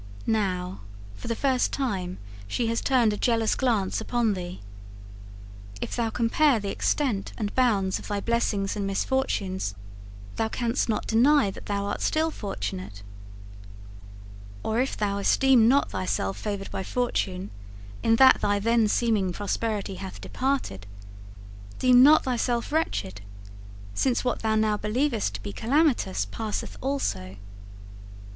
[0.25, 0.79] Now
[1.13, 2.17] for the first time
[2.47, 4.61] she has turned a jealous glance upon thee.
[5.79, 9.75] If thou compare the extent and bounds of thy blessings and misfortunes,
[10.37, 13.03] thou canst not deny that thou art still fortunate.
[14.63, 17.51] Or if thou esteem not thyself favoured by Fortune
[18.01, 20.87] in that thy then seeming prosperity hath departed,
[21.77, 23.21] deem not thyself wretched,
[23.93, 27.35] since what thou now believest to be calamitous passeth also.